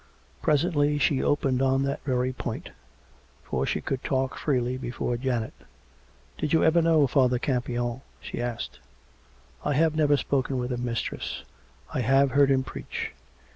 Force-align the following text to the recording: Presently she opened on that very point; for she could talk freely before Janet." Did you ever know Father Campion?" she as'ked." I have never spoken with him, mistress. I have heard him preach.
Presently 0.41 0.97
she 0.97 1.21
opened 1.21 1.61
on 1.61 1.83
that 1.83 2.03
very 2.03 2.33
point; 2.33 2.71
for 3.43 3.67
she 3.67 3.81
could 3.81 4.03
talk 4.03 4.35
freely 4.35 4.75
before 4.75 5.15
Janet." 5.15 5.53
Did 6.39 6.53
you 6.53 6.63
ever 6.63 6.81
know 6.81 7.05
Father 7.05 7.37
Campion?" 7.37 8.01
she 8.19 8.39
as'ked." 8.41 8.79
I 9.63 9.73
have 9.73 9.95
never 9.95 10.17
spoken 10.17 10.57
with 10.57 10.71
him, 10.71 10.83
mistress. 10.83 11.43
I 11.93 11.99
have 12.01 12.31
heard 12.31 12.49
him 12.49 12.63
preach. 12.63 13.13